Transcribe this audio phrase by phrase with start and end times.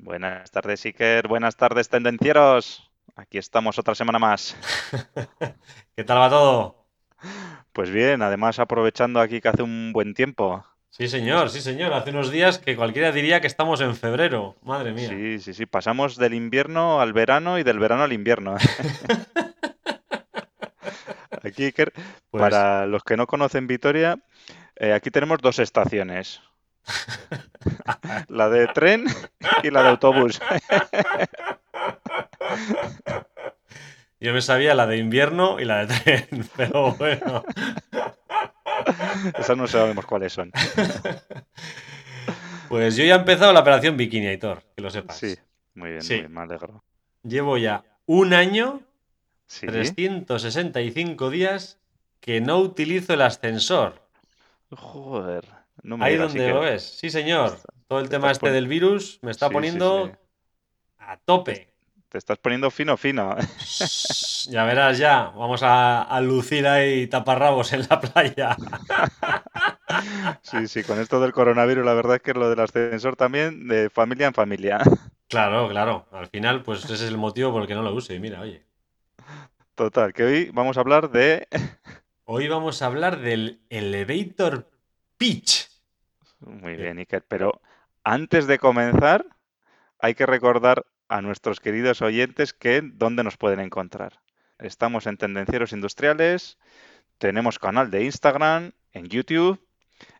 [0.00, 1.26] Buenas tardes, Iker.
[1.28, 2.88] Buenas tardes, tendencieros.
[3.16, 4.56] Aquí estamos otra semana más.
[5.96, 6.86] ¿Qué tal va todo?
[7.72, 10.64] Pues bien, además aprovechando aquí que hace un buen tiempo.
[10.90, 11.92] Sí, señor, sí, señor.
[11.92, 14.56] Hace unos días que cualquiera diría que estamos en febrero.
[14.62, 15.08] Madre mía.
[15.08, 15.66] Sí, sí, sí.
[15.66, 18.56] Pasamos del invierno al verano y del verano al invierno.
[21.42, 21.92] aquí, Iker,
[22.30, 24.16] Pues- para los que no conocen Vitoria,
[24.76, 26.40] eh, aquí tenemos dos estaciones.
[28.28, 29.04] La de tren
[29.62, 30.40] y la de autobús.
[34.20, 37.44] Yo me sabía la de invierno y la de tren, pero bueno.
[39.38, 40.50] Esas no sabemos cuáles son.
[42.68, 45.16] Pues yo ya he empezado la operación Bikini, Aitor, que lo sepas.
[45.16, 45.34] Sí,
[45.74, 46.12] muy bien, Sí.
[46.16, 46.84] muy bien, me alegro.
[47.22, 48.82] Llevo ya un año,
[49.46, 51.78] Sí, 365 días,
[52.20, 54.02] que no utilizo el ascensor.
[54.70, 55.46] joder.
[55.82, 56.82] No me Ahí donde lo ves.
[56.98, 57.58] Sí, señor.
[57.86, 60.12] Todo el te tema este pon- del virus me está Sí, poniendo sí.
[60.98, 61.68] a tope.
[62.08, 63.36] Te estás poniendo fino, fino.
[64.50, 65.24] Ya verás ya.
[65.36, 68.56] Vamos a, a lucir ahí taparrabos en la playa.
[70.42, 73.90] Sí, sí, con esto del coronavirus, la verdad es que lo del ascensor también, de
[73.90, 74.78] familia en familia.
[75.28, 76.06] Claro, claro.
[76.12, 78.14] Al final, pues ese es el motivo por el que no lo use.
[78.14, 78.64] Y mira, oye.
[79.74, 81.46] Total, que hoy vamos a hablar de...
[82.24, 84.70] Hoy vamos a hablar del elevator
[85.16, 85.67] pitch.
[86.40, 86.98] Muy Bien.
[86.98, 87.60] Iker, pero
[88.04, 89.26] antes de comenzar,
[89.98, 94.20] hay que recordar a nuestros queridos oyentes que dónde nos pueden encontrar.
[94.58, 96.58] Estamos en Tendencieros Industriales,
[97.18, 99.60] tenemos canal de Instagram, en YouTube,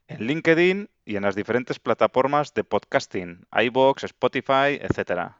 [0.08, 5.38] en LinkedIn y en las diferentes plataformas de podcasting, iBox, Spotify, etcétera.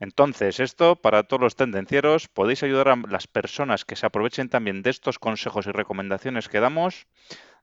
[0.00, 4.82] Entonces, esto para todos los tendencieros, podéis ayudar a las personas que se aprovechen también
[4.82, 7.06] de estos consejos y recomendaciones que damos,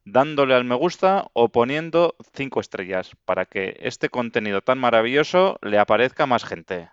[0.05, 5.77] dándole al me gusta o poniendo cinco estrellas para que este contenido tan maravilloso le
[5.77, 6.89] aparezca a más gente.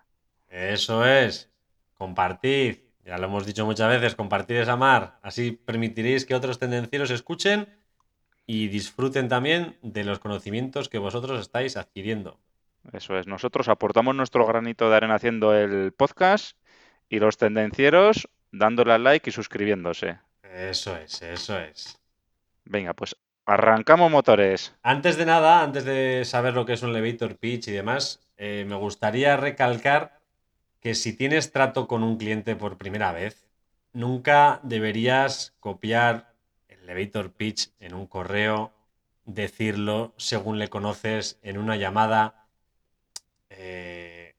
[0.49, 1.49] Eso es.
[1.97, 2.77] Compartid.
[3.05, 5.17] Ya lo hemos dicho muchas veces, compartir es amar.
[5.23, 7.67] Así permitiréis que otros tendencieros escuchen
[8.45, 12.39] y disfruten también de los conocimientos que vosotros estáis adquiriendo.
[12.93, 16.57] Eso es, nosotros aportamos nuestro granito de arena haciendo el podcast
[17.09, 20.19] y los tendencieros dándole al like y suscribiéndose.
[20.43, 21.98] Eso es, eso es.
[22.69, 23.15] Venga, pues
[23.47, 24.75] arrancamos motores.
[24.83, 28.63] Antes de nada, antes de saber lo que es un elevator pitch y demás, eh,
[28.67, 30.19] me gustaría recalcar
[30.79, 33.47] que si tienes trato con un cliente por primera vez,
[33.91, 36.35] nunca deberías copiar
[36.67, 38.71] el elevator pitch en un correo,
[39.25, 42.45] decirlo según le conoces en una llamada,
[43.49, 44.35] eh,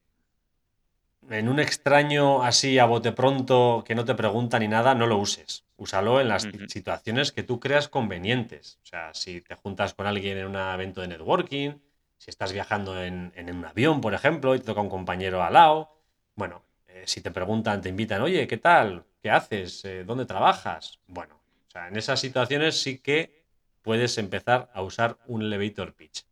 [1.29, 5.19] en un extraño así a bote pronto que no te pregunta ni nada, no lo
[5.19, 5.65] uses.
[5.81, 8.79] Úsalo en las situaciones que tú creas convenientes.
[8.83, 11.71] O sea, si te juntas con alguien en un evento de networking,
[12.19, 15.55] si estás viajando en, en un avión, por ejemplo, y te toca un compañero al
[15.55, 15.91] lado,
[16.37, 19.07] bueno, eh, si te preguntan, te invitan, oye, ¿qué tal?
[19.23, 19.85] ¿Qué haces?
[19.87, 21.01] Eh, ¿Dónde trabajas?
[21.07, 23.45] Bueno, o sea, en esas situaciones sí que
[23.83, 26.27] puedes empezar a usar un elevator pitch.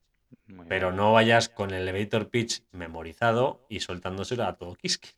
[0.47, 0.97] Muy Pero bien.
[0.97, 5.11] no vayas con el elevator pitch memorizado y soltándoselo a todo quisque.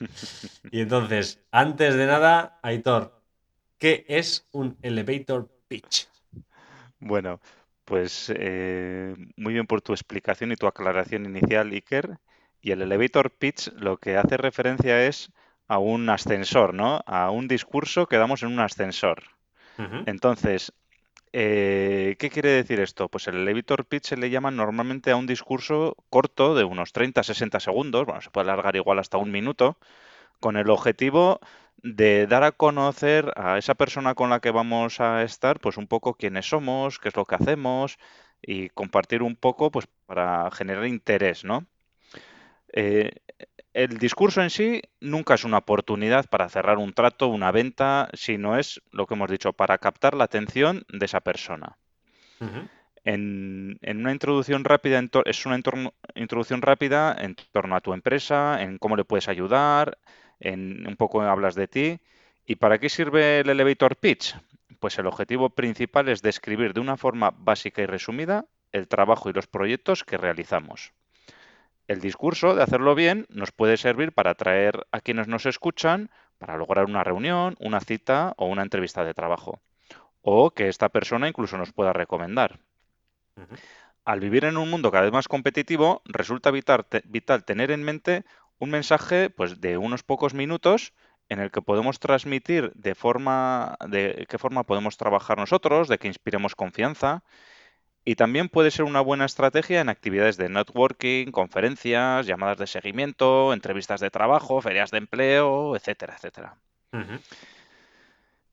[0.70, 3.17] Y entonces, antes de nada, Aitor,
[3.78, 6.08] ¿qué es un elevator pitch?
[7.00, 7.40] Bueno,
[7.84, 12.18] pues eh, muy bien por tu explicación y tu aclaración inicial, Iker.
[12.60, 15.32] Y el elevator pitch lo que hace referencia es
[15.68, 17.00] a un ascensor, ¿no?
[17.06, 19.22] A un discurso que damos en un ascensor.
[20.06, 20.72] Entonces,
[21.32, 23.08] eh, ¿qué quiere decir esto?
[23.08, 27.60] Pues el elevator pitch se le llama normalmente a un discurso corto de unos 30-60
[27.60, 29.78] segundos, bueno, se puede alargar igual hasta un minuto,
[30.40, 31.38] con el objetivo
[31.82, 35.86] de dar a conocer a esa persona con la que vamos a estar, pues un
[35.86, 37.98] poco quiénes somos, qué es lo que hacemos
[38.42, 41.66] y compartir un poco, pues para generar interés, ¿no?
[42.72, 43.10] Eh,
[43.72, 48.58] el discurso en sí nunca es una oportunidad para cerrar un trato, una venta, sino
[48.58, 51.78] es lo que hemos dicho, para captar la atención de esa persona.
[53.04, 55.60] En, en una introducción rápida, en es una
[56.14, 59.98] introducción rápida en torno a tu empresa, en cómo le puedes ayudar,
[60.40, 62.00] en un poco hablas de ti.
[62.46, 64.36] ¿Y para qué sirve el elevator pitch?
[64.80, 69.32] Pues el objetivo principal es describir de una forma básica y resumida el trabajo y
[69.32, 70.92] los proyectos que realizamos.
[71.88, 76.56] El discurso, de hacerlo bien, nos puede servir para atraer a quienes nos escuchan, para
[76.58, 79.60] lograr una reunión, una cita o una entrevista de trabajo.
[80.20, 82.58] O que esta persona incluso nos pueda recomendar.
[84.04, 88.24] Al vivir en un mundo cada vez más competitivo, resulta vital, vital tener en mente
[88.58, 90.92] un mensaje pues, de unos pocos minutos
[91.28, 96.08] en el que podemos transmitir de forma, de qué forma podemos trabajar nosotros, de que
[96.08, 97.22] inspiremos confianza.
[98.04, 103.52] Y también puede ser una buena estrategia en actividades de networking, conferencias, llamadas de seguimiento,
[103.52, 106.56] entrevistas de trabajo, ferias de empleo, etcétera, etcétera.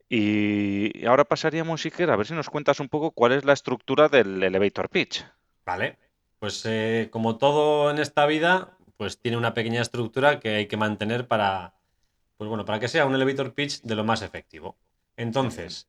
[0.09, 4.09] Y ahora pasaríamos, Iker, a ver si nos cuentas un poco cuál es la estructura
[4.09, 5.25] del elevator pitch.
[5.65, 5.97] Vale,
[6.39, 10.77] pues eh, como todo en esta vida, pues tiene una pequeña estructura que hay que
[10.77, 11.73] mantener para,
[12.37, 14.77] pues bueno, para que sea un elevator pitch de lo más efectivo.
[15.17, 15.87] Entonces,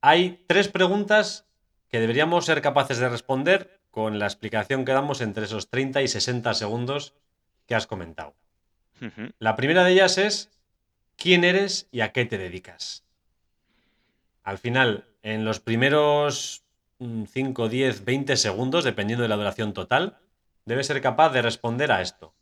[0.00, 1.46] hay tres preguntas
[1.88, 6.08] que deberíamos ser capaces de responder con la explicación que damos entre esos 30 y
[6.08, 7.14] 60 segundos
[7.66, 8.34] que has comentado.
[9.38, 10.50] La primera de ellas es
[11.16, 13.04] ¿quién eres y a qué te dedicas?
[14.42, 16.62] Al final, en los primeros
[16.98, 20.18] 5, 10, 20 segundos, dependiendo de la duración total,
[20.66, 22.34] debes ser capaz de responder a esto.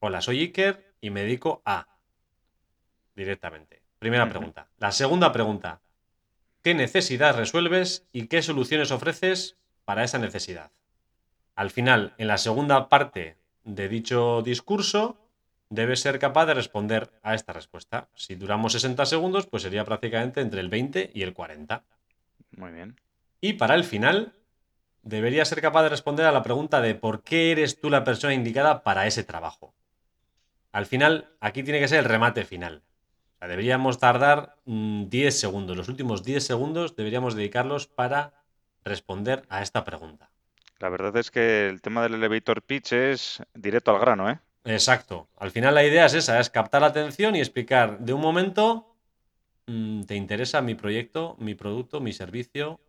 [0.00, 1.86] Hola, soy Iker y me dedico a
[3.14, 3.82] directamente.
[3.98, 4.68] Primera pregunta.
[4.78, 5.82] La segunda pregunta.
[6.62, 10.72] ¿Qué necesidad resuelves y qué soluciones ofreces para esa necesidad?
[11.54, 15.18] Al final, en la segunda parte de dicho discurso,
[15.68, 18.08] debes ser capaz de responder a esta respuesta.
[18.14, 21.84] Si duramos 60 segundos, pues sería prácticamente entre el 20 y el 40.
[22.56, 22.98] Muy bien.
[23.42, 24.34] Y para el final,
[25.02, 28.34] deberías ser capaz de responder a la pregunta de por qué eres tú la persona
[28.34, 29.74] indicada para ese trabajo.
[30.72, 32.82] Al final, aquí tiene que ser el remate final
[33.48, 35.76] deberíamos tardar 10 mm, segundos.
[35.76, 38.34] Los últimos 10 segundos deberíamos dedicarlos para
[38.84, 40.30] responder a esta pregunta.
[40.78, 44.38] La verdad es que el tema del elevator pitch es directo al grano, ¿eh?
[44.64, 45.28] Exacto.
[45.38, 48.94] Al final la idea es esa, es captar la atención y explicar de un momento,
[49.66, 52.80] mm, ¿te interesa mi proyecto, mi producto, mi servicio?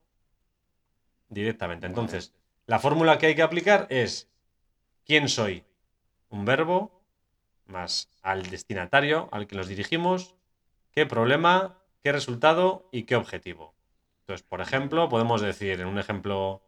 [1.31, 1.87] Directamente.
[1.87, 2.33] Entonces,
[2.67, 4.29] la fórmula que hay que aplicar es,
[5.05, 5.63] ¿quién soy?
[6.29, 7.01] Un verbo
[7.67, 10.35] más al destinatario al que nos dirigimos,
[10.91, 13.73] qué problema, qué resultado y qué objetivo.
[14.19, 16.61] Entonces, por ejemplo, podemos decir, en un ejemplo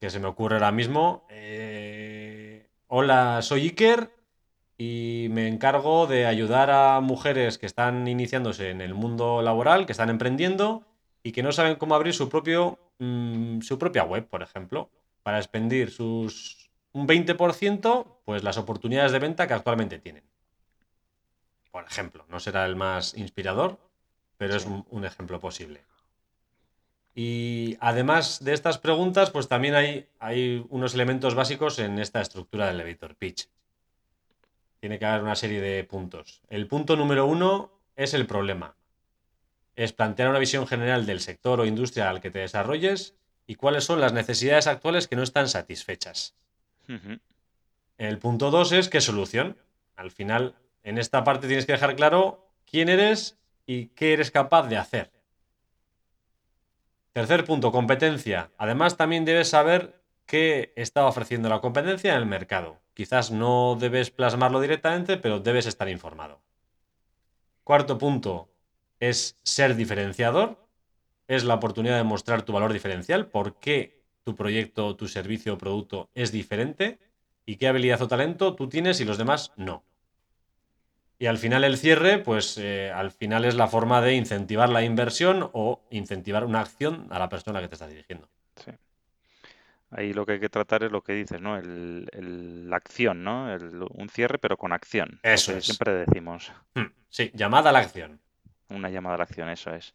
[0.00, 4.10] que se me ocurre ahora mismo, eh, hola, soy Iker
[4.78, 9.92] y me encargo de ayudar a mujeres que están iniciándose en el mundo laboral, que
[9.92, 10.87] están emprendiendo
[11.28, 14.88] y que no saben cómo abrir su, propio, mm, su propia web, por ejemplo,
[15.22, 20.24] para expendir sus un 20%, pues las oportunidades de venta que actualmente tienen
[21.70, 22.24] por ejemplo.
[22.28, 23.78] No será el más inspirador,
[24.36, 25.84] pero es un, ejemplo posible.
[27.14, 32.66] Y además de estas preguntas, pues también hay, hay unos elementos básicos en esta estructura
[32.66, 33.48] del elevator pitch.
[34.80, 36.42] Tiene que haber una serie de puntos.
[36.48, 38.74] El punto número uno es el problema.
[39.78, 43.14] Es plantear una visión general del sector o industria al que te desarrolles
[43.46, 46.34] y cuáles son las necesidades actuales que no están satisfechas.
[47.96, 49.56] El punto dos es qué solución.
[49.94, 54.66] Al final, en esta parte tienes que dejar claro quién eres y qué eres capaz
[54.66, 55.12] de hacer.
[57.12, 58.50] Tercer punto, competencia.
[58.58, 62.80] Además, también debes saber qué está ofreciendo la competencia en el mercado.
[62.94, 66.40] Quizás no debes plasmarlo directamente, pero debes estar informado.
[67.62, 68.48] Cuarto punto
[69.00, 70.66] es ser diferenciador.
[71.26, 75.58] Es la oportunidad de mostrar tu valor diferencial, por qué tu proyecto, tu servicio o
[75.58, 76.98] producto es diferente
[77.46, 79.84] y qué habilidad o talento tú tienes y los demás no.
[81.18, 84.84] Y al final el cierre, pues eh, al final es la forma de incentivar la
[84.84, 88.28] inversión o incentivar una acción a la persona que te está dirigiendo.
[88.56, 88.70] Sí.
[89.90, 91.58] Ahí lo que hay que tratar es lo que dices, ¿no?
[91.60, 93.48] la acción, ¿no?
[93.94, 95.18] un cierre pero con acción.
[95.22, 95.64] Eso es.
[95.64, 96.52] Siempre decimos.
[96.74, 98.20] Hmm, sí, llamada a la acción.
[98.68, 99.94] Una llamada a la acción, eso es.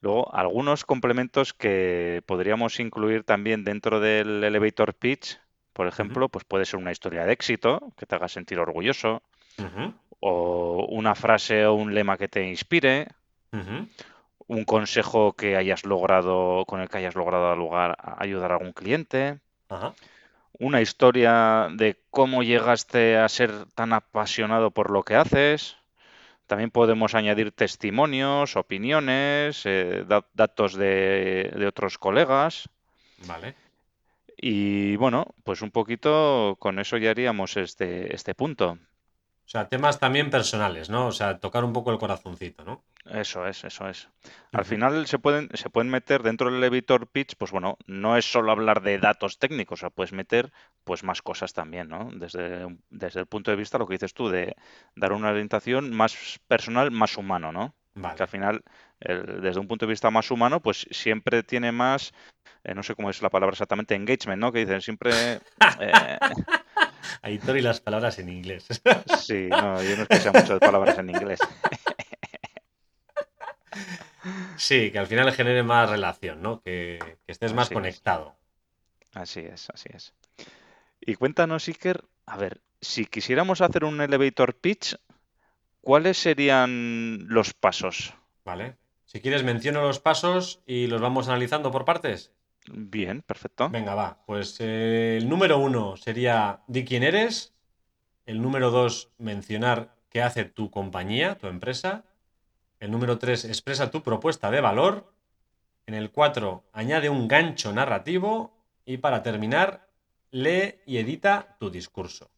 [0.00, 5.38] Luego, algunos complementos que podríamos incluir también dentro del elevator pitch,
[5.72, 9.22] por ejemplo, pues puede ser una historia de éxito que te haga sentir orgulloso,
[10.20, 13.08] o una frase o un lema que te inspire,
[14.46, 19.38] un consejo que hayas logrado, con el que hayas logrado lugar, ayudar a algún cliente,
[20.58, 25.76] una historia de cómo llegaste a ser tan apasionado por lo que haces.
[26.46, 32.68] También podemos añadir testimonios, opiniones, eh, datos de, de, otros colegas.
[33.26, 33.54] Vale.
[34.36, 38.78] Y bueno, pues un poquito con eso ya haríamos este, este punto.
[39.46, 41.06] O sea, temas también personales, ¿no?
[41.06, 42.82] O sea, tocar un poco el corazoncito, ¿no?
[43.04, 44.08] Eso es, eso es.
[44.52, 48.24] Al final se pueden, se pueden meter dentro del elevator pitch, pues bueno, no es
[48.24, 50.50] solo hablar de datos técnicos, o sea, puedes meter
[50.84, 52.08] pues más cosas también, ¿no?
[52.14, 54.56] Desde, desde el punto de vista, lo que dices tú, de
[54.96, 57.74] dar una orientación más personal, más humano, ¿no?
[57.94, 58.26] Que al Vale.
[58.26, 58.62] final,
[59.00, 62.14] el- desde un punto de vista más humano, pues siempre tiene más,
[62.64, 64.50] eh, no sé cómo es la palabra exactamente, engagement, ¿no?
[64.50, 65.10] Que dicen siempre,
[65.80, 66.18] eh,
[67.22, 68.66] Aitor y las palabras en inglés.
[69.18, 71.40] sí, no, yo no es que sea mucho de palabras en inglés.
[74.56, 76.60] Sí, que al final genere más relación, ¿no?
[76.62, 78.36] Que, que estés más Así es, conectado.
[79.14, 80.14] así es, así es.
[81.00, 84.96] Y cuéntanos, Iker, a ver, si quisiéramos hacer un elevator pitch,
[85.80, 88.14] ¿cuáles serían los pasos?
[88.44, 88.76] ¿Vale?
[89.04, 92.32] Si quieres, menciono los pasos y los vamos analizando por partes.
[92.72, 93.68] Bien, perfecto.
[93.68, 94.24] Venga, va.
[94.26, 97.54] Pues eh, el número uno sería di quién eres.
[98.26, 102.04] El número dos, mencionar qué hace tu compañía, tu empresa.
[102.80, 105.12] El número tres, expresa tu propuesta de valor.
[105.86, 108.56] En el cuatro, añade un gancho narrativo.
[108.86, 109.88] Y para terminar,
[110.30, 112.30] lee y edita tu discurso.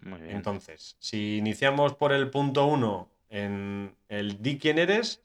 [0.00, 0.36] Muy bien.
[0.36, 5.22] Entonces, si iniciamos por el punto uno en el di quién eres,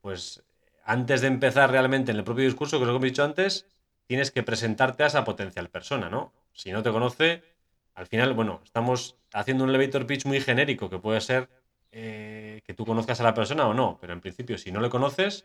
[0.00, 0.42] pues
[0.88, 3.66] antes de empezar realmente en el propio discurso, que es lo que he dicho antes,
[4.06, 6.32] tienes que presentarte a esa potencial persona, ¿no?
[6.54, 7.42] Si no te conoce,
[7.94, 11.50] al final, bueno, estamos haciendo un elevator pitch muy genérico, que puede ser
[11.92, 14.88] eh, que tú conozcas a la persona o no, pero en principio, si no le
[14.88, 15.44] conoces,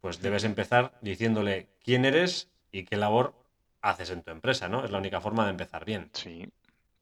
[0.00, 3.34] pues debes empezar diciéndole quién eres y qué labor
[3.80, 4.84] haces en tu empresa, ¿no?
[4.84, 6.10] Es la única forma de empezar bien.
[6.12, 6.46] Sí,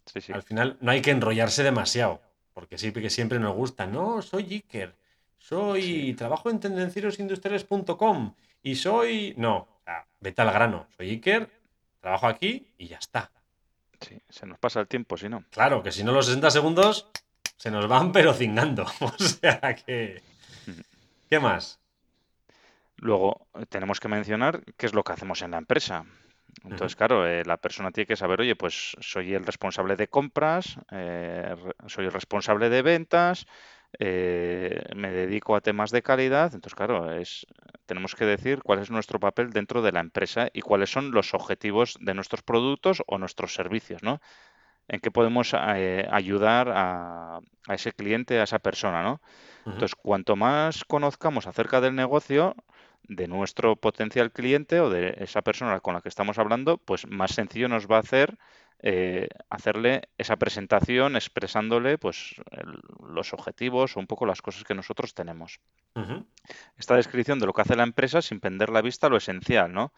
[0.07, 0.33] sí, sí.
[0.33, 2.23] Al final no hay que enrollarse demasiado,
[2.55, 3.87] porque sí que siempre nos gusta.
[3.87, 4.97] No, soy Iker,
[5.45, 10.87] Sí, soy trabajo en tendencierosindustriales.com y soy no, sea, vete al grano.
[10.97, 11.51] Soy Iker,
[12.01, 13.31] trabajo aquí y ya está.
[14.01, 14.19] sí.
[14.31, 15.45] Se nos pasa el tiempo, si no.
[15.51, 17.11] Claro, que si no los 60 segundos
[17.59, 18.87] se nos van pero cingando.
[19.01, 20.23] O sea que
[21.29, 21.79] ¿qué más?
[22.97, 26.07] Luego, eh, tenemos que mencionar qué es lo que hacemos en la empresa.
[26.63, 30.79] Entonces, claro, eh, la persona tiene que saber, oye, pues soy el responsable de compras,
[30.93, 31.55] eh,
[31.87, 33.47] soy el responsable de ventas,
[33.99, 36.55] eh, me dedico a temas de calidad.
[36.55, 37.47] Entonces, claro, es,
[37.87, 41.35] tenemos que decir cuál es nuestro papel dentro de la empresa y cuáles son los
[41.35, 44.21] objetivos de nuestros productos o nuestros servicios, ¿no?
[44.89, 49.21] En qué podemos eh, ayudar a, a ese cliente, a esa persona, ¿no?
[49.65, 52.55] Entonces, cuanto más conozcamos acerca del negocio,
[53.09, 57.33] de nuestro potencial cliente o de esa persona con la que estamos hablando, pues más
[57.33, 58.37] sencillo nos va a hacer
[58.87, 62.83] eh, hacerle esa presentación expresándole pues el-
[63.15, 65.59] los objetivos o un poco las cosas que nosotros tenemos.
[66.77, 69.93] Esta descripción de lo que hace la empresa sin perder la vista lo esencial, ¿no?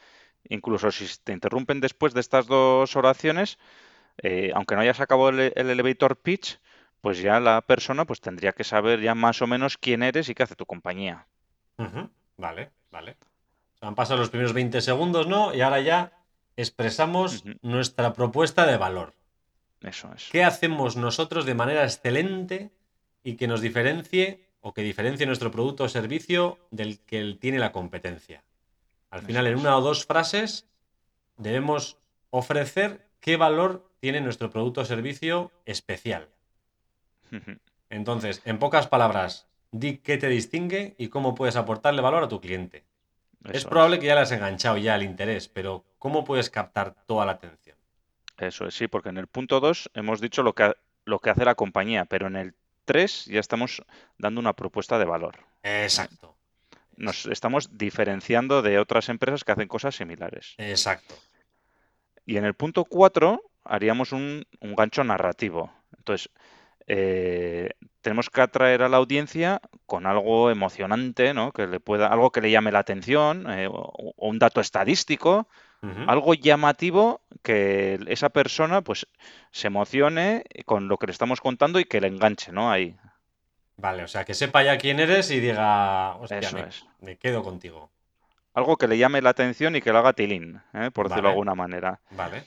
[0.49, 3.59] Incluso si te interrumpen después de estas dos oraciones,
[4.23, 6.61] eh, aunque no hayas acabado el, el elevator pitch,
[7.00, 10.35] pues ya la persona pues tendría que saber ya más o menos quién eres y
[10.37, 11.26] qué hace tu compañía.
[12.37, 13.16] Vale, vale.
[13.75, 15.52] O sea, han pasado los primeros 20 segundos, ¿no?
[15.52, 16.12] Y ahora ya
[16.56, 19.14] expresamos nuestra propuesta de valor.
[19.82, 20.28] Eso es.
[20.30, 22.70] ¿Qué hacemos nosotros de manera excelente
[23.22, 27.72] y que nos diferencie o que diferencie nuestro producto o servicio del que tiene la
[27.72, 28.42] competencia?
[29.10, 30.66] Al final, en una o dos frases,
[31.36, 31.98] debemos
[32.30, 36.28] ofrecer qué valor tiene nuestro producto o servicio especial.
[37.90, 42.40] Entonces, en pocas palabras, di qué te distingue y cómo puedes aportarle valor a tu
[42.40, 42.84] cliente.
[43.50, 43.71] Es Eso es.
[43.71, 47.33] probable que ya le has enganchado ya el interés, pero ¿cómo puedes captar toda la
[47.33, 47.76] atención?
[48.38, 50.75] Eso es, sí, porque en el punto 2 hemos dicho lo que,
[51.05, 53.83] lo que hace la compañía, pero en el 3 ya estamos
[54.19, 55.38] dando una propuesta de valor.
[55.62, 56.37] Exacto.
[56.97, 60.55] Nos estamos diferenciando de otras empresas que hacen cosas similares.
[60.59, 61.15] Exacto.
[62.25, 65.73] Y en el punto 4 haríamos un, un gancho narrativo.
[65.97, 66.31] Entonces,
[66.87, 71.52] eh, tenemos que atraer a la audiencia con algo emocionante, ¿no?
[71.52, 75.49] Que le pueda, algo que le llame la atención, eh, o, o un dato estadístico,
[76.09, 79.07] algo llamativo que esa persona pues
[79.52, 82.73] se emocione con lo que le estamos contando y que le enganche, ¿no?
[82.73, 82.97] Ahí.
[83.76, 86.87] Vale, o sea, que sepa ya quién eres y diga, hostia, Eso me, es.
[87.00, 87.90] me quedo contigo.
[88.55, 90.90] Algo que le llame la atención y que lo haga tilín, ¿eh?
[90.90, 92.00] Por decirlo de alguna manera.
[92.11, 92.45] vale.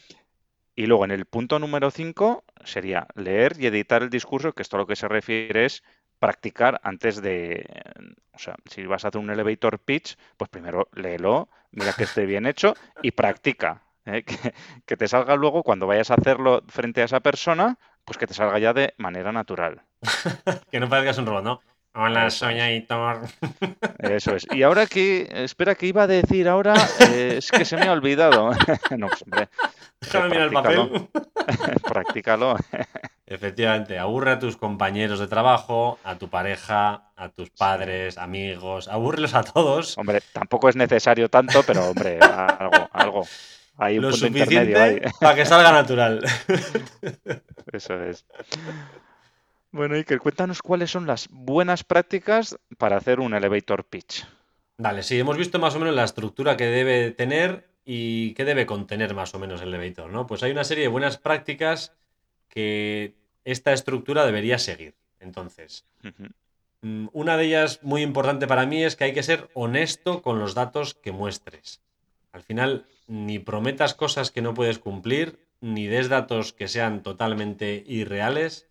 [0.79, 4.77] Y luego en el punto número 5 sería leer y editar el discurso, que esto
[4.77, 5.83] a lo que se refiere es
[6.19, 7.65] practicar antes de,
[8.31, 12.25] o sea, si vas a hacer un elevator pitch, pues primero léelo, mira que esté
[12.25, 13.83] bien hecho y practica.
[14.05, 14.23] ¿eh?
[14.23, 14.53] Que,
[14.85, 18.33] que te salga luego cuando vayas a hacerlo frente a esa persona, pues que te
[18.33, 19.81] salga ya de manera natural.
[20.71, 21.61] que no parezcas un robot, ¿no?
[21.95, 23.21] Hola, soy Aitor.
[23.97, 24.45] eso es.
[24.51, 26.75] Y ahora que, espera, que iba a decir ahora,
[27.11, 28.51] eh, es que se me ha olvidado.
[28.97, 29.49] No, pues hombre,
[30.01, 31.09] Déjame mirar el papel.
[31.83, 32.55] practícalo.
[33.25, 39.33] Efectivamente, aburre a tus compañeros de trabajo, a tu pareja, a tus padres, amigos, aburrelos
[39.35, 39.97] a todos.
[39.97, 43.27] Hombre, tampoco es necesario tanto, pero hombre, algo, algo.
[43.77, 44.89] Hay un Lo punto intermedio ahí.
[44.95, 46.21] suficiente para que salga natural.
[47.71, 48.25] Eso es.
[49.71, 54.25] Bueno, Iker, cuéntanos cuáles son las buenas prácticas para hacer un elevator pitch.
[54.77, 58.65] Vale, sí, hemos visto más o menos la estructura que debe tener y qué debe
[58.65, 60.25] contener más o menos el elevator, ¿no?
[60.25, 61.93] Pues hay una serie de buenas prácticas
[62.47, 64.95] que esta estructura debería seguir.
[65.19, 65.85] Entonces,
[66.81, 70.39] mm, una de ellas muy importante para mí es que hay que ser honesto con
[70.39, 71.81] los datos que muestres.
[72.31, 77.83] Al final, ni prometas cosas que no puedes cumplir, ni des datos que sean totalmente
[77.85, 78.68] irreales,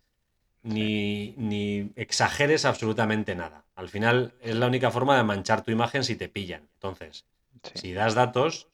[0.63, 3.65] ni, ni exageres absolutamente nada.
[3.75, 6.67] Al final es la única forma de manchar tu imagen si te pillan.
[6.75, 7.25] Entonces,
[7.63, 8.67] Sí, si das datos,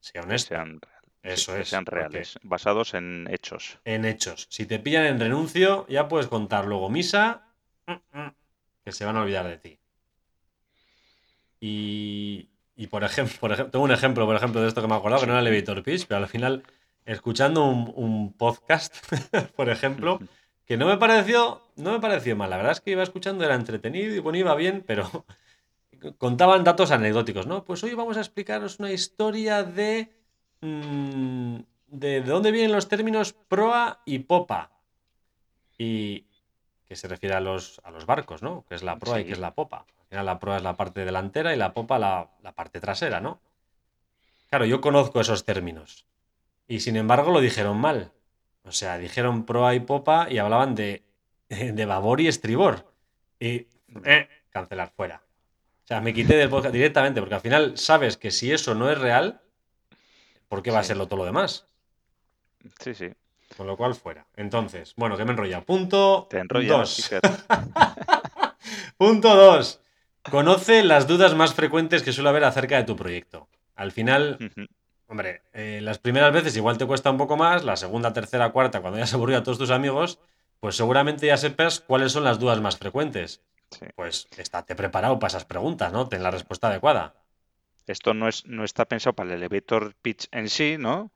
[0.00, 0.48] sea honesto.
[0.54, 0.80] sean,
[1.22, 3.78] Eso es, sean porque- reales, basados en hechos.
[3.84, 4.46] En hechos.
[4.50, 7.46] Si te pillan en renuncio, ya puedes contar luego misa,
[7.86, 8.34] mm, mm,
[8.84, 9.78] que se van a olvidar de ti.
[11.60, 14.94] Y, y por ejemplo, por ejemplo, tengo un ejemplo, por ejemplo, de esto que me
[14.94, 16.62] he acordado, que no era Elevator Pitch, pero al final,
[17.04, 18.94] escuchando un, un podcast,
[19.56, 20.18] por ejemplo.
[20.66, 22.50] que no me pareció, no me pareció mal.
[22.50, 25.24] La verdad es que iba escuchando, era entretenido y bueno, iba bien, pero
[26.18, 27.64] contaban datos anecdóticos, ¿no?
[27.64, 30.12] Pues hoy vamos a explicaros una historia de.
[30.60, 31.56] mm,
[31.88, 34.70] de, de dónde vienen los términos proa y popa.
[35.78, 36.26] Y
[36.86, 38.64] que se refiere a los, a los barcos, ¿no?
[38.68, 39.86] Que es la proa y que es la popa.
[40.00, 43.20] Al final la proa es la parte delantera y la popa la, la parte trasera,
[43.20, 43.40] ¿no?
[44.48, 46.06] Claro, yo conozco esos términos.
[46.68, 48.12] Y sin embargo lo dijeron mal.
[48.66, 51.02] O sea, dijeron proa y popa y hablaban de,
[51.48, 52.92] de babor y estribor.
[53.38, 53.66] Y
[54.04, 55.22] eh, cancelar fuera.
[55.84, 58.90] O sea, me quité del podcast directamente, porque al final sabes que si eso no
[58.90, 59.40] es real,
[60.48, 61.66] ¿por qué va a serlo todo lo demás?
[62.80, 63.08] Sí, sí.
[63.56, 64.26] Con lo cual fuera.
[64.34, 65.60] Entonces, bueno, que me enrolla.
[65.60, 67.12] Punto Te enrollas, 2.
[67.12, 67.20] Iker.
[68.98, 69.80] Punto 2.
[70.30, 73.48] Conoce las dudas más frecuentes que suele haber acerca de tu proyecto.
[73.76, 74.38] Al final.
[75.08, 78.80] Hombre, eh, las primeras veces igual te cuesta un poco más, la segunda, tercera, cuarta,
[78.80, 80.18] cuando ya se aburrido a todos tus amigos,
[80.60, 83.42] pues seguramente ya sepas cuáles son las dudas más frecuentes.
[83.70, 83.86] Sí.
[83.94, 86.08] Pues estate preparado para esas preguntas, ¿no?
[86.08, 87.14] Ten la respuesta adecuada.
[87.86, 91.12] Esto no, es, no está pensado para el elevator pitch en sí, ¿no?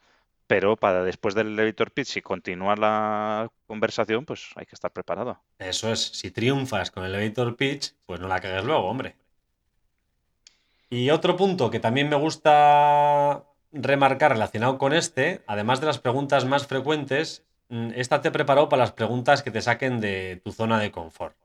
[0.46, 5.40] Pero para después del elevator pitch, si continúa la conversación, pues hay que estar preparado.
[5.58, 9.14] Eso es, si triunfas con el elevator pitch, pues no la cagues luego, hombre.
[10.88, 16.44] Y otro punto que también me gusta remarcar relacionado con este, además de las preguntas
[16.44, 20.90] más frecuentes, mm, estate preparado para las preguntas que te saquen de tu zona de
[20.90, 21.36] confort.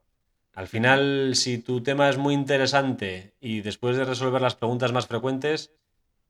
[0.53, 5.05] Al final, si tu tema es muy interesante y después de resolver las preguntas más
[5.05, 5.71] frecuentes,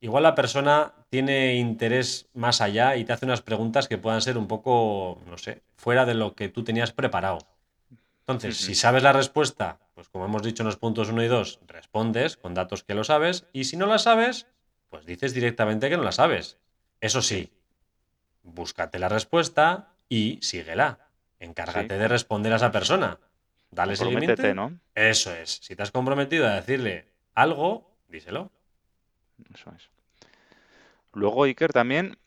[0.01, 4.37] igual la persona tiene interés más allá y te hace unas preguntas que puedan ser
[4.37, 7.39] un poco, no sé, fuera de lo que tú tenías preparado.
[8.21, 11.59] Entonces, si sabes la respuesta, pues como hemos dicho en los puntos 1 y 2,
[11.67, 14.47] respondes con datos que lo sabes, y si no la sabes,
[14.95, 16.57] pues dices directamente que no la sabes.
[17.01, 17.51] Eso sí,
[18.43, 20.99] búscate la respuesta y síguela.
[21.37, 21.99] Encárgate Sí.
[21.99, 23.19] de responder a esa persona.
[23.71, 24.53] Dale seguimiento.
[24.53, 24.79] ¿no?
[24.93, 25.59] Eso es.
[25.61, 28.51] Si te has comprometido a decirle algo, díselo.
[29.53, 29.89] Eso es.
[31.11, 32.17] Luego, Iker, también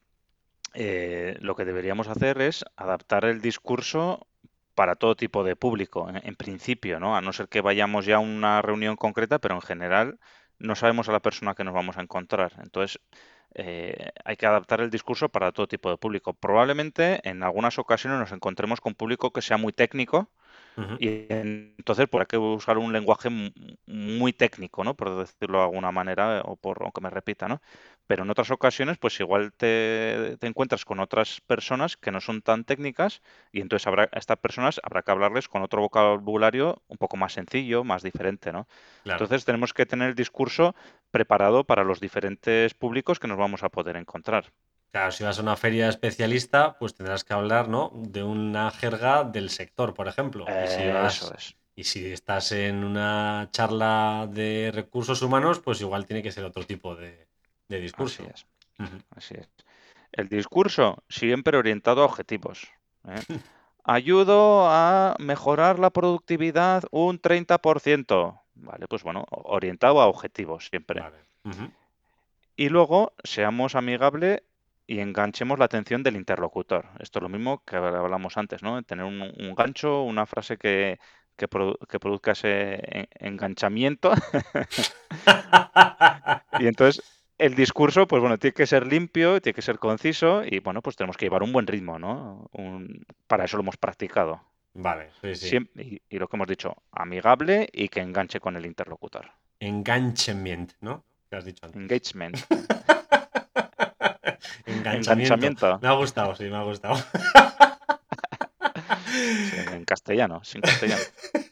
[0.74, 4.26] eh, lo que deberíamos hacer es adaptar el discurso
[4.74, 7.16] para todo tipo de público, en, en principio, ¿no?
[7.16, 10.18] A no ser que vayamos ya a una reunión concreta, pero en general
[10.58, 12.52] no sabemos a la persona que nos vamos a encontrar.
[12.62, 13.00] Entonces,
[13.54, 16.34] eh, hay que adaptar el discurso para todo tipo de público.
[16.34, 20.30] Probablemente en algunas ocasiones nos encontremos con público que sea muy técnico
[21.00, 23.50] Y entonces pues, hay que usar un lenguaje mu-
[23.86, 24.96] muy técnico, ¿no?
[24.96, 27.60] Por decirlo de alguna manera, o por aunque me repita, ¿no?
[28.06, 32.42] Pero en otras ocasiones, pues igual te, te encuentras con otras personas que no son
[32.42, 36.96] tan técnicas y entonces habrá, a estas personas habrá que hablarles con otro vocabulario un
[36.98, 38.66] poco más sencillo, más diferente, ¿no?
[39.02, 39.28] Claro.
[39.28, 40.74] Entonces tenemos que tener el discurso
[41.10, 44.52] preparado para los diferentes públicos que nos vamos a poder encontrar.
[44.90, 47.90] Claro, si vas a una feria especialista, pues tendrás que hablar, ¿no?
[47.94, 50.44] De una jerga del sector, por ejemplo.
[50.64, 51.56] Y si vas- Eso es.
[51.76, 56.64] Y si estás en una charla de recursos humanos, pues igual tiene que ser otro
[56.64, 57.28] tipo de,
[57.68, 58.24] de discurso.
[58.24, 59.00] Así es.
[59.14, 59.48] Así es.
[60.10, 62.66] El discurso siempre orientado a objetivos.
[63.06, 63.20] ¿eh?
[63.84, 68.40] Ayudo a mejorar la productividad un 30%.
[68.54, 71.00] Vale, pues bueno, orientado a objetivos siempre.
[71.00, 71.18] Vale.
[72.56, 74.42] Y luego seamos amigables
[74.88, 76.86] y enganchemos la atención del interlocutor.
[76.98, 78.82] Esto es lo mismo que hablamos antes, ¿no?
[78.82, 80.98] Tener un, un gancho, una frase que,
[81.36, 84.10] que, produ- que produzca ese en- enganchamiento.
[86.58, 87.02] Y entonces
[87.38, 90.96] el discurso, pues bueno, tiene que ser limpio, tiene que ser conciso y bueno, pues
[90.96, 92.48] tenemos que llevar un buen ritmo, ¿no?
[92.52, 94.42] Un- para eso lo hemos practicado.
[94.74, 95.56] Vale, sí, sí.
[95.56, 99.30] Siem- y, y lo que hemos dicho, amigable y que enganche con el interlocutor.
[99.60, 101.04] Enganchement, ¿no?
[101.30, 101.80] ¿Qué has dicho antes?
[101.80, 102.36] Engagement.
[104.66, 105.12] Enganchamiento.
[105.34, 105.78] Enganchamiento.
[105.82, 106.96] Me ha gustado, sí, me ha gustado.
[109.06, 111.02] Sí, en castellano, sin castellano.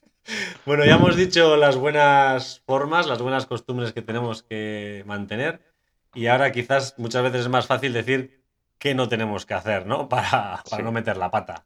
[0.65, 5.61] Bueno, ya hemos dicho las buenas formas, las buenas costumbres que tenemos que mantener.
[6.15, 8.43] Y ahora quizás muchas veces es más fácil decir
[8.79, 10.09] qué no tenemos que hacer, ¿no?
[10.09, 10.83] Para, para Sí.
[10.83, 11.65] no meter la pata.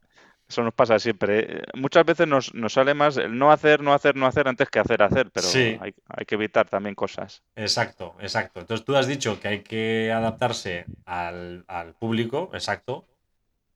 [0.51, 1.39] Eso nos pasa siempre.
[1.39, 1.61] ¿eh?
[1.75, 4.79] Muchas veces nos, nos sale más el no hacer, no hacer, no hacer antes que
[4.79, 5.77] hacer, hacer, pero Sí.
[5.79, 7.41] hay, hay que evitar también cosas.
[7.55, 8.59] Exacto, exacto.
[8.59, 13.05] Entonces tú has dicho que hay que adaptarse al, al público, exacto,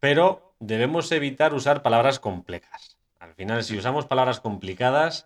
[0.02, 2.98] pero debemos evitar usar palabras complejas.
[3.20, 5.26] Al final, si usamos palabras complicadas,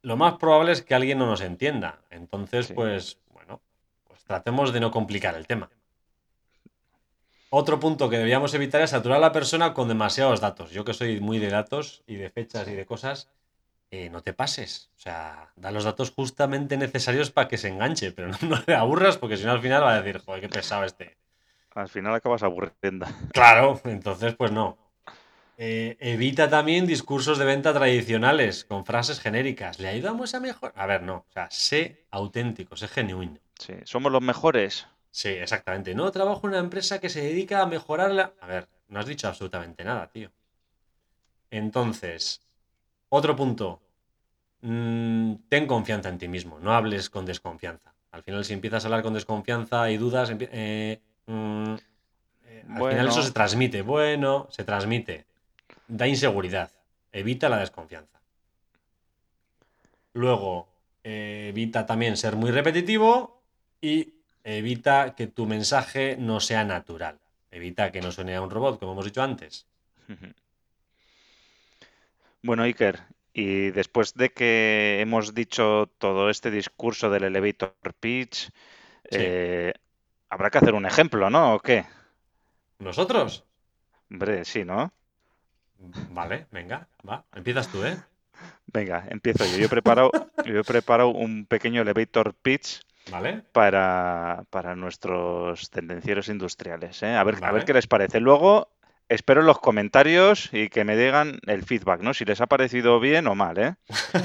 [0.00, 2.00] lo más probable es que alguien no nos entienda.
[2.08, 2.72] Entonces, Sí.
[2.74, 3.60] pues, bueno,
[4.08, 5.68] pues tratemos de no complicar el tema.
[7.56, 10.72] Otro punto que deberíamos evitar es saturar a la persona con demasiados datos.
[10.72, 13.30] Yo que soy muy de datos y de fechas y de cosas,
[13.92, 14.90] eh, no te pases.
[14.96, 18.74] O sea, da los datos justamente necesarios para que se enganche, pero no, no le
[18.74, 21.16] aburras porque si no al final va a decir, joder, qué pesado este.
[21.76, 23.06] Al final acabas aburriendo.
[23.32, 24.76] Claro, entonces pues no.
[25.56, 29.78] Eh, evita también discursos de venta tradicionales con frases genéricas.
[29.78, 30.72] ¿Le ayudamos a mejor?
[30.74, 31.18] A ver, no.
[31.18, 33.38] O sea, sé auténtico, sé genuino.
[33.60, 34.88] Sí, somos los mejores.
[35.14, 35.94] Sí, exactamente.
[35.94, 38.32] No trabajo en una empresa que se dedica a mejorarla.
[38.40, 40.32] A ver, no has dicho absolutamente nada, tío.
[41.52, 42.40] Entonces,
[43.10, 43.80] otro punto.
[44.62, 46.58] Mm, ten confianza en ti mismo.
[46.58, 47.94] No hables con desconfianza.
[48.10, 51.74] Al final, si empiezas a hablar con desconfianza y dudas, eh, mm,
[52.46, 52.90] eh, al Bueno.
[52.90, 53.82] final eso se transmite.
[53.82, 55.26] Bueno, se transmite.
[55.86, 56.72] Da inseguridad.
[57.12, 58.18] Evita la desconfianza.
[60.12, 60.66] Luego,
[61.04, 63.44] eh, evita también ser muy repetitivo
[63.80, 67.18] y evita que tu mensaje no sea natural.
[67.50, 69.66] Evita que no suene a un robot, como hemos dicho antes.
[72.46, 73.00] Bueno, Iker,
[73.32, 78.50] y después de que hemos dicho todo este discurso del elevator pitch,
[79.10, 79.72] eh,
[80.28, 81.54] habrá que hacer un ejemplo, ¿no?
[81.54, 81.86] ¿O qué?
[82.80, 83.44] ¿Nosotros?
[84.10, 84.92] Hombre, sí, ¿no?
[86.10, 87.24] Vale, venga, va.
[87.34, 87.96] Empiezas tú, ¿eh?
[88.66, 89.56] Venga, empiezo yo.
[89.56, 90.10] Yo he preparado,
[90.44, 93.42] yo he preparado un pequeño elevator pitch Vale.
[93.52, 97.14] para, para nuestros tendencieros industriales, ¿eh?
[97.14, 98.20] A ver, a ver qué les parece.
[98.20, 98.68] Luego
[99.08, 102.14] espero los comentarios y que me digan el feedback, ¿no?
[102.14, 103.74] Si les ha parecido bien o mal, ¿eh?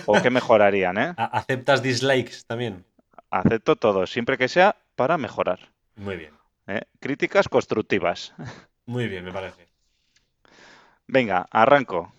[0.05, 1.13] O qué mejorarían, ¿eh?
[1.17, 2.85] ¿Aceptas dislikes también?
[3.29, 5.71] Acepto todo, siempre que sea para mejorar.
[5.95, 6.33] Muy bien.
[6.67, 6.81] ¿eh?
[6.99, 8.33] Críticas constructivas.
[8.85, 9.67] Muy bien, me parece.
[11.07, 12.13] Venga, arranco.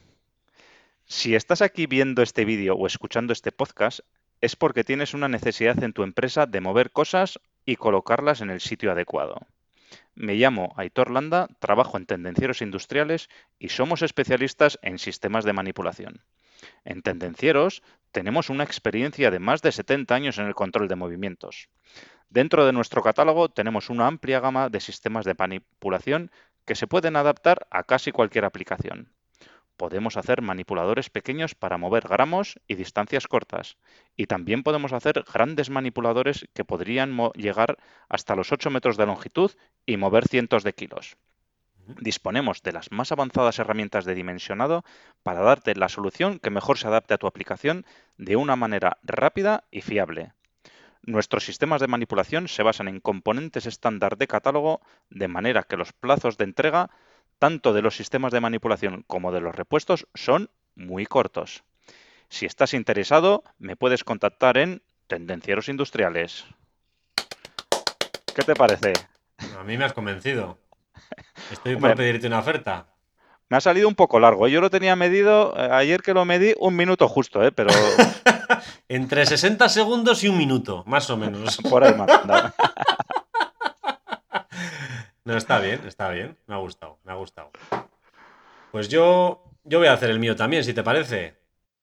[1.05, 4.01] Si estás aquí viendo este vídeo o escuchando este podcast,
[4.41, 8.61] es porque tienes una necesidad en tu empresa de mover cosas y colocarlas en el
[8.61, 9.47] sitio adecuado.
[10.15, 16.23] Me llamo Aitor Landa, trabajo en Tendencieros Industriales y somos especialistas en sistemas de manipulación.
[16.85, 21.69] En Tendencieros tenemos una experiencia de más de 70 años en el control de movimientos.
[22.29, 26.31] Dentro de nuestro catálogo tenemos una amplia gama de sistemas de manipulación
[26.65, 29.11] que se pueden adaptar a casi cualquier aplicación.
[29.81, 33.79] Podemos hacer manipuladores pequeños para mover gramos y distancias cortas.
[34.15, 39.53] Y también podemos hacer grandes manipuladores que podrían llegar hasta los 8 metros de longitud
[39.87, 41.17] y mover cientos de kilos.
[41.99, 44.85] Disponemos de las más avanzadas herramientas de dimensionado
[45.23, 47.87] para darte la solución que mejor se adapte a tu aplicación
[48.19, 50.35] de una manera rápida y fiable.
[51.01, 55.95] Nuestros sistemas de manipulación se basan en componentes estándar de catálogo de manera que los
[55.95, 56.91] plazos de entrega
[57.41, 61.65] tanto de los sistemas de manipulación como de los repuestos son muy cortos.
[62.29, 66.45] Si estás interesado, me puedes contactar en Tendencieros Industriales.
[68.37, 68.93] ¿Qué te parece?
[69.59, 70.59] A mí me has convencido.
[71.51, 71.91] Estoy Hombre.
[71.91, 72.87] por pedirte una oferta.
[73.49, 74.47] Me ha salido un poco largo.
[74.47, 77.51] Yo lo tenía medido, eh, ayer que lo medí, un minuto justo, ¿eh?
[77.51, 77.71] pero
[78.89, 81.57] Entre 60 segundos y un minuto, más o menos.
[81.71, 82.53] por ahí andado.
[85.25, 86.37] No, está bien, está bien.
[86.47, 87.51] Me ha gustado, me ha gustado.
[88.73, 91.35] Pues yo, yo voy a hacer el mío también, si te parece.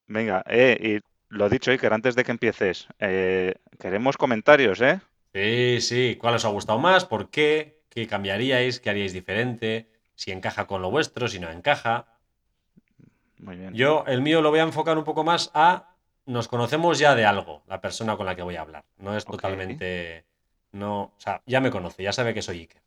[0.07, 4.99] Venga, eh, y lo dicho, Iker, antes de que empieces, eh, queremos comentarios, ¿eh?
[5.33, 6.17] Sí, sí.
[6.19, 7.05] ¿Cuál os ha gustado más?
[7.05, 7.81] ¿Por qué?
[7.89, 8.79] ¿Qué cambiaríais?
[8.79, 9.91] ¿Qué haríais diferente?
[10.15, 12.07] Si encaja con lo vuestro, si no encaja.
[13.37, 13.73] Muy bien.
[13.73, 15.93] Yo, el mío lo voy a enfocar un poco más a
[16.25, 18.83] nos conocemos ya de algo, la persona con la que voy a hablar.
[18.97, 20.25] No es totalmente.
[20.73, 22.81] No, o sea, ya me conoce, ya sabe que soy Iker.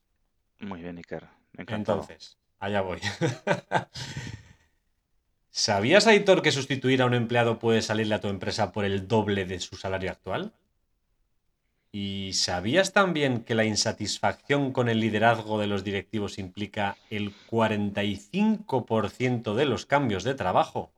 [0.60, 1.28] Muy bien, Iker.
[1.56, 2.02] Encantado.
[2.02, 3.00] Entonces, allá voy.
[5.50, 9.44] ¿Sabías, Aitor, que sustituir a un empleado puede salirle a tu empresa por el doble
[9.44, 10.52] de su salario actual?
[11.92, 19.54] ¿y sabías también que la insatisfacción con el liderazgo de los directivos implica el 45%
[19.54, 20.92] de los cambios de trabajo?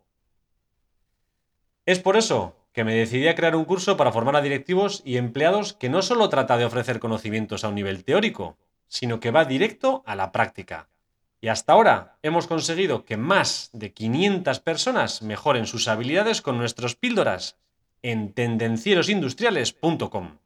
[1.86, 5.16] Es por eso que me decidí a crear un curso para formar a directivos y
[5.16, 8.56] empleados que no solo trata de ofrecer conocimientos a un nivel teórico,
[8.92, 10.90] sino que va directo a la práctica.
[11.40, 16.94] Y hasta ahora hemos conseguido que más de 500 personas mejoren sus habilidades con nuestros
[16.94, 17.56] píldoras
[18.02, 20.36] en tendencierosindustriales.com.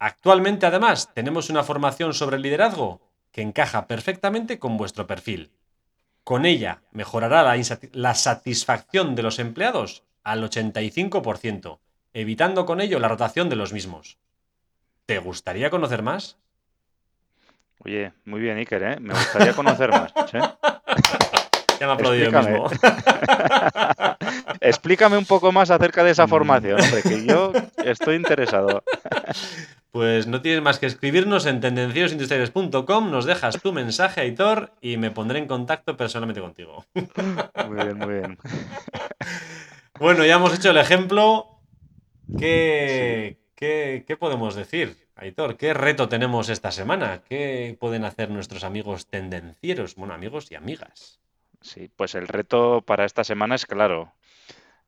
[0.00, 5.52] Actualmente además tenemos una formación sobre liderazgo que encaja perfectamente con vuestro perfil.
[6.24, 11.78] Con ella mejorará la, la satisfacción de los empleados al 85%,
[12.12, 14.18] evitando con ello la rotación de los mismos.
[15.06, 16.40] ¿Te gustaría conocer más?
[17.84, 18.96] Oye, muy bien, Iker, ¿eh?
[19.00, 20.12] Me gustaría conocer más.
[20.32, 20.40] ¿eh?
[21.80, 22.68] Ya me ha aplaudido mismo.
[24.60, 27.52] Explícame un poco más acerca de esa formación, hombre, que yo
[27.84, 28.82] estoy interesado.
[29.92, 35.10] Pues no tienes más que escribirnos en tendenciosindustriales.com, nos dejas tu mensaje, Aitor, y me
[35.10, 36.84] pondré en contacto personalmente contigo.
[36.94, 38.38] Muy bien, muy bien.
[39.98, 41.60] Bueno, ya hemos hecho el ejemplo.
[42.38, 45.58] ¿Qué, qué, podemos decir, Aitor?
[45.58, 47.22] ¿Qué reto tenemos esta semana?
[47.28, 49.94] ¿Qué pueden hacer nuestros amigos tendencieros?
[49.94, 51.20] Bueno, amigos y amigas.
[51.60, 54.14] Sí, pues el reto para esta semana es claro.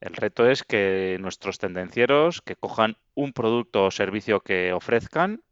[0.01, 5.43] El reto es que nuestros tendencieros que cojan un producto o servicio que ofrezcan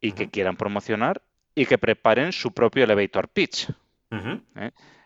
[0.00, 1.20] y que quieran promocionar
[1.54, 3.68] y que preparen su propio elevator pitch.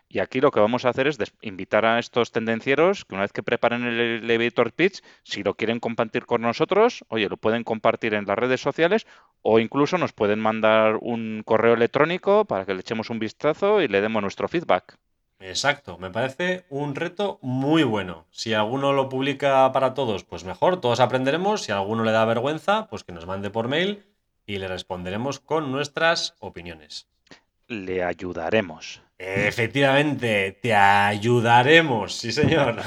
[0.09, 3.33] Y aquí lo que vamos a hacer es invitar a estos tendencieros que una vez
[3.33, 8.13] que preparen el elevator pitch, si lo quieren compartir con nosotros, oye, lo pueden compartir
[8.13, 9.05] en las redes sociales
[9.41, 13.87] o incluso nos pueden mandar un correo electrónico para que le echemos un vistazo y
[13.87, 14.97] le demos nuestro feedback.
[15.39, 18.25] Exacto, me parece un reto muy bueno.
[18.31, 21.61] Si alguno lo publica para todos, pues mejor, todos aprenderemos.
[21.61, 24.03] Si alguno le da vergüenza, pues que nos mande por mail
[24.47, 27.07] y le responderemos con nuestras opiniones.
[27.67, 29.01] Le ayudaremos.
[29.17, 32.81] Efectivamente, te ayudaremos, sí señor.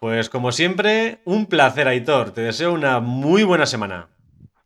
[0.00, 2.32] pues como siempre, un placer, Aitor.
[2.32, 4.08] Te deseo una muy buena semana.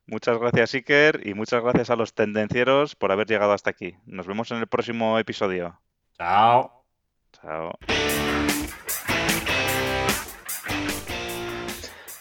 [0.07, 3.97] Muchas gracias, Iker, y muchas gracias a los tendencieros por haber llegado hasta aquí.
[4.07, 5.81] Nos vemos en el próximo episodio.
[6.19, 6.85] Chao.
[7.33, 7.73] Chao.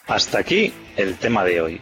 [0.08, 1.82] Hasta aquí el tema de hoy.